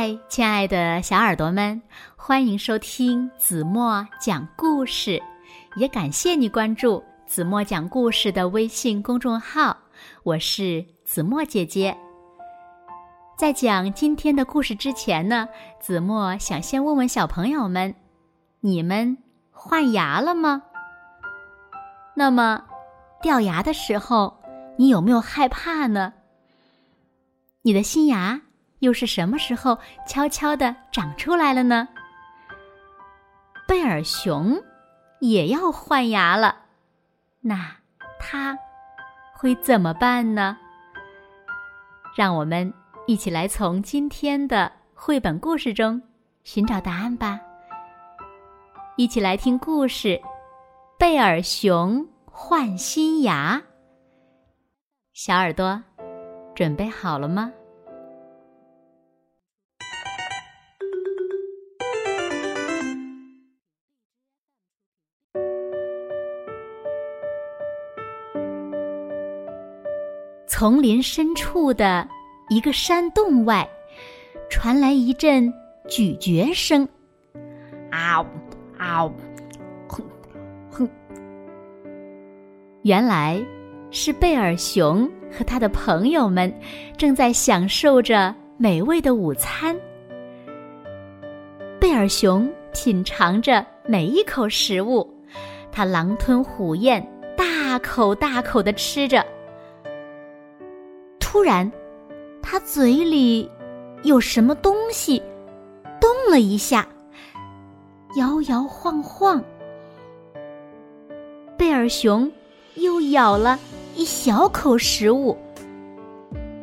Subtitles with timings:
[0.00, 1.82] 嗨，亲爱的小耳朵们，
[2.14, 5.20] 欢迎收听子墨讲故事，
[5.74, 9.76] 也感谢你关注子墨讲故事的微信公众号。
[10.22, 11.98] 我是子墨姐姐。
[13.36, 15.48] 在讲今天的故事之前呢，
[15.80, 17.92] 子墨想先问问小朋友们：
[18.60, 19.18] 你们
[19.50, 20.62] 换牙了吗？
[22.14, 22.62] 那么，
[23.20, 24.32] 掉牙的时候，
[24.76, 26.12] 你有没有害怕呢？
[27.62, 28.40] 你的新牙？
[28.80, 31.88] 又是什么时候悄悄的长出来了呢？
[33.66, 34.56] 贝尔熊
[35.20, 36.56] 也要换牙了，
[37.40, 37.76] 那
[38.18, 38.56] 它
[39.34, 40.56] 会怎么办呢？
[42.16, 42.72] 让我们
[43.06, 46.00] 一起来从今天的绘本故事中
[46.44, 47.38] 寻找答案吧。
[48.96, 50.08] 一起来听故事
[50.98, 53.56] 《贝尔熊换新牙》。
[55.12, 55.80] 小耳朵，
[56.54, 57.52] 准备好了吗？
[70.58, 72.08] 丛林深处的
[72.48, 73.64] 一个山洞外，
[74.50, 75.54] 传来一阵
[75.88, 76.82] 咀嚼声，
[77.92, 78.26] 啊呜
[78.76, 79.12] 啊呜，
[79.86, 80.04] 哼
[80.68, 80.90] 哼。
[82.82, 83.40] 原来
[83.92, 86.52] 是贝尔熊和他的朋友们
[86.96, 89.76] 正在享受着美味的午餐。
[91.78, 95.08] 贝尔熊品尝着每一口食物，
[95.70, 97.00] 他狼吞虎咽，
[97.36, 99.24] 大口大口的吃着。
[101.30, 101.70] 突然，
[102.40, 103.50] 他嘴里
[104.02, 105.22] 有什么东西
[106.00, 106.88] 动了一下，
[108.16, 109.44] 摇摇晃晃。
[111.58, 112.32] 贝尔熊
[112.76, 113.58] 又咬了
[113.94, 115.36] 一小口食物，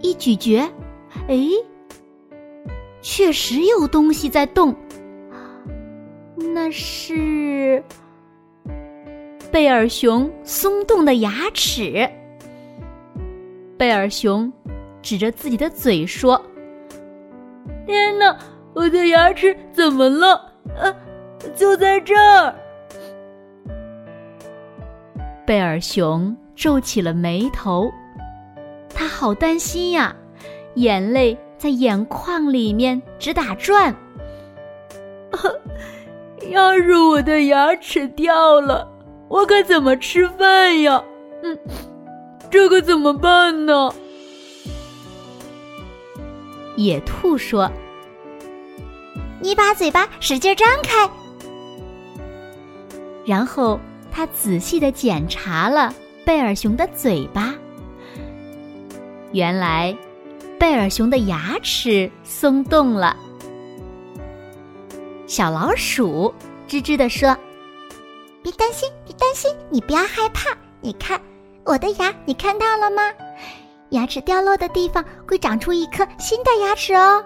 [0.00, 0.60] 一咀嚼，
[1.26, 1.40] 哎，
[3.00, 4.72] 确实有东西在动。
[6.36, 7.82] 那是
[9.50, 12.08] 贝尔熊松动的牙齿。
[13.82, 14.52] 贝尔熊
[15.02, 16.40] 指着自己的嘴说
[17.84, 18.38] ：“天哪，
[18.76, 20.40] 我的牙齿怎么了？
[20.76, 20.94] 呃，
[21.56, 22.54] 就在这儿。”
[25.44, 27.90] 贝尔熊皱起了眉头，
[28.94, 30.14] 他好担心呀，
[30.74, 33.92] 眼泪在眼眶里面直打转。
[36.50, 38.88] 要是我的牙齿掉了，
[39.28, 41.02] 我可怎么吃饭呀？
[41.42, 41.58] 嗯。
[42.52, 43.90] 这可怎么办呢？
[46.76, 47.72] 野兔说
[49.40, 51.08] ：“你把嘴巴使劲张开。”
[53.24, 53.80] 然后
[54.10, 55.94] 他仔细的检查了
[56.26, 57.54] 贝尔熊的嘴巴。
[59.32, 59.96] 原来，
[60.58, 63.16] 贝尔熊的牙齿松动了。
[65.26, 66.34] 小老鼠
[66.68, 67.34] 吱吱的说
[68.44, 71.18] ：“别担心，别担心，你不要害怕，你看。”
[71.64, 73.02] 我的牙，你看到了吗？
[73.90, 77.22] 牙齿掉落的地方会长出一颗新的牙齿哦。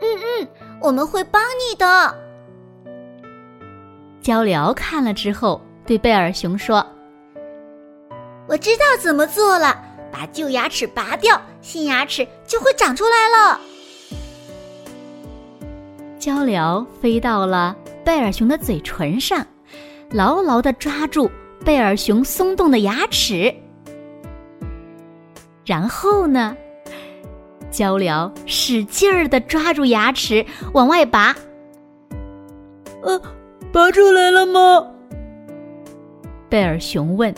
[0.00, 0.48] 嗯嗯，
[0.80, 2.14] 我们会帮你的。
[4.22, 6.86] 鹪鹩看了之后，对贝尔熊说
[8.48, 9.76] ：“我知道怎么做了，
[10.10, 13.60] 把旧牙齿拔掉，新牙齿就会长出来了。”
[16.18, 19.46] 鹪鹩飞到了贝尔熊的嘴唇上，
[20.10, 21.30] 牢牢的抓住。
[21.64, 23.52] 贝尔熊松动的牙齿，
[25.64, 26.54] 然后呢？
[27.70, 31.34] 鹪鹩使劲儿的抓住牙齿往外拔。
[33.02, 33.20] 呃，
[33.72, 34.86] 拔出来了吗？
[36.48, 37.34] 贝尔熊问。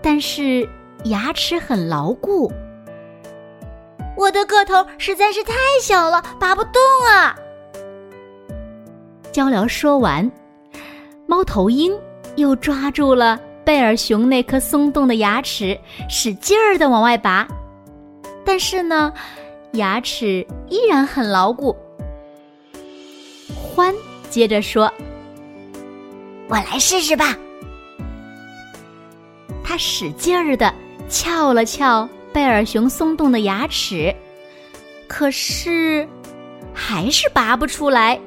[0.00, 0.66] 但是
[1.04, 2.50] 牙齿很牢固。
[4.16, 6.72] 我的个头实在是太小了，拔不动
[7.10, 7.36] 啊！
[9.32, 10.30] 鹪鹩说完，
[11.26, 11.92] 猫头鹰。
[12.36, 15.78] 又抓住了贝尔熊那颗松动的牙齿，
[16.08, 17.46] 使劲儿的往外拔，
[18.44, 19.12] 但是呢，
[19.72, 21.76] 牙齿依然很牢固。
[23.54, 23.94] 欢
[24.28, 24.92] 接着说
[26.48, 27.36] ：“我来试试吧。”
[29.64, 30.74] 他使劲儿的
[31.08, 34.14] 撬了撬贝尔熊松动的牙齿，
[35.06, 36.06] 可是
[36.74, 38.18] 还是拔不出来。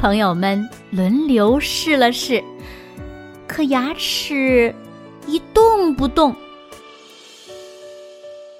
[0.00, 2.42] 朋友们轮流试了试，
[3.46, 4.74] 可牙齿
[5.26, 6.34] 一动不动。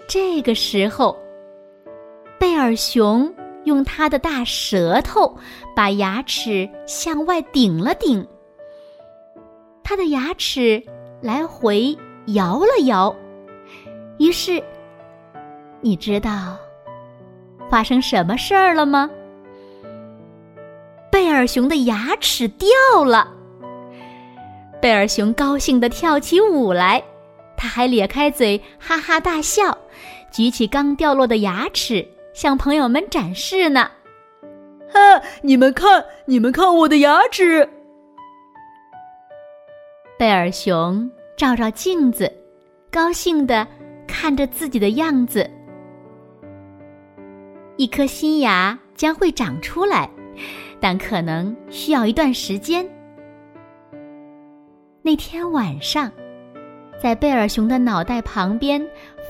[0.07, 1.19] 这个时候，
[2.39, 3.35] 贝尔熊
[3.65, 5.35] 用它的大舌头
[5.75, 8.23] 把牙齿向外顶了顶，
[9.83, 10.83] 它的牙齿
[11.23, 11.97] 来回
[12.35, 13.17] 摇了摇，
[14.19, 14.63] 于是，
[15.81, 16.59] 你知道
[17.71, 19.11] 发生什么事儿了吗？
[21.21, 23.31] 贝尔熊的牙齿掉了。
[24.81, 27.05] 贝尔熊高兴地跳起舞来，
[27.59, 29.77] 他还咧开嘴哈哈大笑，
[30.33, 33.91] 举起刚掉落的牙齿向朋友们展示呢。
[34.91, 37.69] 哈，你们看，你们看我的牙齿！
[40.19, 42.33] 贝尔熊照照镜子，
[42.91, 43.67] 高兴地
[44.09, 45.49] 看着自己的样子。
[47.77, 50.09] 一颗新牙将会长出来，
[50.81, 52.89] 但可能需要一段时间。
[55.03, 56.11] 那天晚上，
[57.03, 58.85] 在贝尔熊的脑袋旁边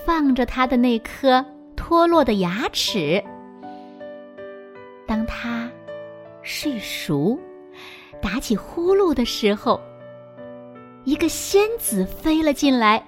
[0.04, 1.44] 放着他的那颗
[1.76, 3.22] 脱落的牙齿。
[5.06, 5.70] 当他
[6.42, 7.38] 睡熟、
[8.20, 9.80] 打起呼噜的时候，
[11.04, 13.02] 一个仙子飞了进来。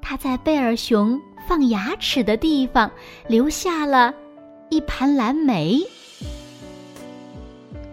[0.00, 2.90] 他在贝尔熊放牙齿的地方
[3.28, 4.12] 留下了
[4.68, 5.80] 一盘蓝莓。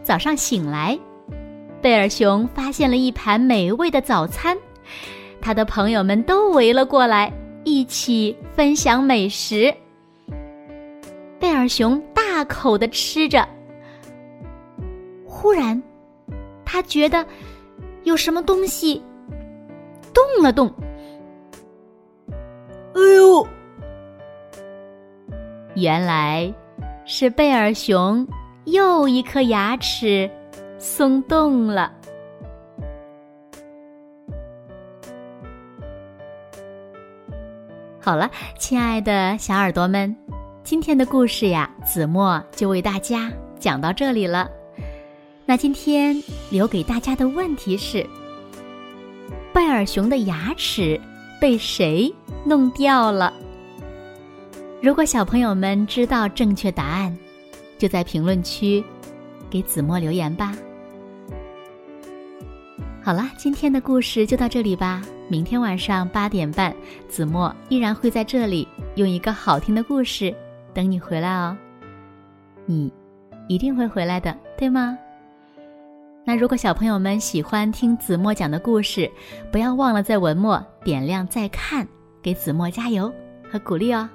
[0.10, 0.98] 早上醒来。
[1.84, 4.58] 贝尔熊发现了一盘美味的早餐，
[5.40, 7.32] 他的朋友们都围了过来，
[7.64, 9.72] 一起分享美食。
[11.40, 13.48] 贝尔熊大口的吃着，
[15.28, 15.80] 忽然，
[16.66, 17.24] 他觉得
[18.02, 19.00] 有什么东西
[20.12, 20.74] 动了动。
[22.96, 23.48] 哎呦！
[25.76, 26.52] 原来
[27.06, 28.28] 是贝尔熊
[28.72, 30.30] 又一颗牙齿。
[30.78, 31.92] 松动了。
[38.00, 40.16] 好了，亲爱的小耳朵们，
[40.64, 43.30] 今天的故事呀，子墨就为大家
[43.60, 44.50] 讲到这里了。
[45.46, 46.16] 那今天
[46.50, 48.08] 留给大家的问题是：
[49.54, 51.00] 贝尔熊的牙齿
[51.42, 52.14] 被谁
[52.46, 53.34] 弄掉了？
[54.82, 57.16] 如果小朋友们知道正确答案，
[57.80, 58.84] 就在评论区
[59.50, 60.56] 给子墨留言吧。
[63.02, 65.02] 好了，今天的故事就到这里吧。
[65.30, 66.76] 明天晚上八点半，
[67.08, 70.36] 子墨依然会在这里用一个好听的故事
[70.74, 71.58] 等你回来哦。
[72.66, 72.92] 你
[73.48, 74.98] 一定会回来的，对吗？
[76.26, 79.10] 那如果小朋友们喜欢听子墨讲的故事，
[79.52, 81.88] 不要忘了在文末点亮再看，
[82.22, 83.12] 给子墨加油
[83.50, 84.08] 和鼓励哦。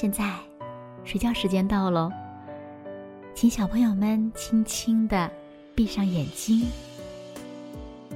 [0.00, 0.32] 现在
[1.02, 2.08] 睡觉时间到喽。
[3.34, 5.28] 请小朋友们轻轻的
[5.74, 6.66] 闭上眼睛，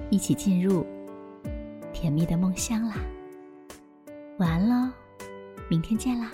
[0.09, 0.87] 一起进入
[1.93, 2.95] 甜蜜的梦乡啦！
[4.39, 4.93] 晚安喽，
[5.69, 6.31] 明天见啦！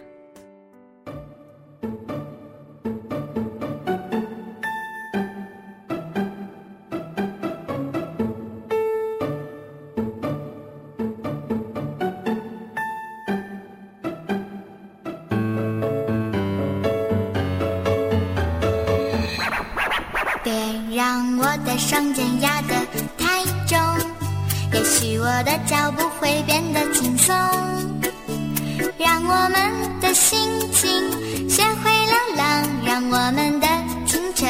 [21.50, 22.74] 我的双肩压得
[23.16, 23.78] 太重，
[24.74, 27.34] 也许我的脚步会变得轻松。
[28.98, 30.38] 让我们的心
[30.72, 30.90] 情
[31.48, 33.66] 学会流浪，让我们的
[34.04, 34.46] 清晨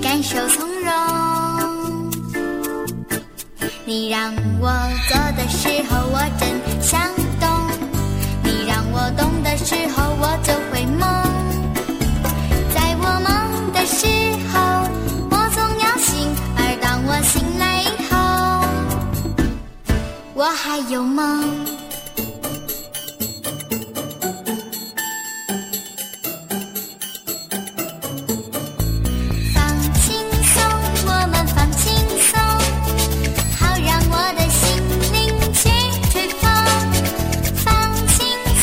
[0.00, 0.92] 感受从容。
[3.84, 4.70] 你让我
[5.08, 6.48] 做的时候，我真
[6.80, 7.00] 想
[7.40, 7.50] 懂；
[8.44, 10.52] 你让我懂的时候，我就
[20.36, 21.24] 我还有梦。
[29.54, 29.64] 放
[29.94, 30.14] 轻
[30.44, 30.62] 松
[31.06, 32.38] 我们放轻松
[33.58, 34.60] 好让我的心
[35.10, 35.16] 灵
[35.54, 35.70] 去
[36.10, 36.44] 吹风
[37.64, 37.64] 放
[38.06, 38.16] 轻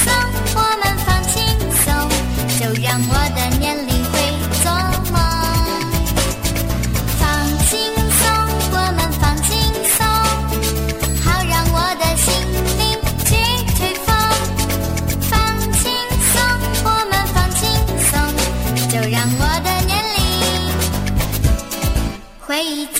[0.03, 0.05] 松
[0.53, 1.33] 我们放轻
[1.81, 1.85] 松
[2.59, 3.92] 就让我的年龄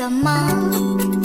[0.03, 1.23] 什么？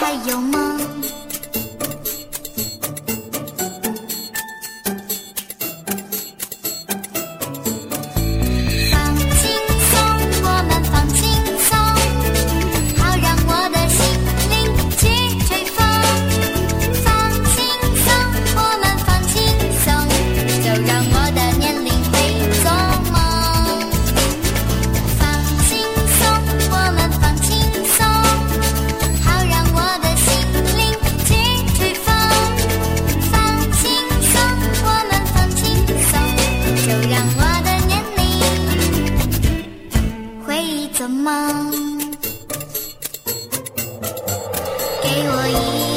[0.00, 0.77] 还有梦。
[40.98, 41.30] 怎么？
[45.00, 45.87] 给我一。